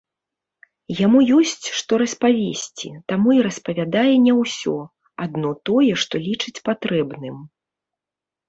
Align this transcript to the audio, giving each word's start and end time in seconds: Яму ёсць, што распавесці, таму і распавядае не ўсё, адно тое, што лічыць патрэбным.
Яму 0.99 1.19
ёсць, 1.39 1.65
што 1.79 1.99
распавесці, 2.03 2.89
таму 3.13 3.29
і 3.37 3.43
распавядае 3.49 4.13
не 4.25 4.33
ўсё, 4.41 4.73
адно 5.27 5.49
тое, 5.71 5.91
што 6.05 6.13
лічыць 6.27 6.63
патрэбным. 6.71 7.37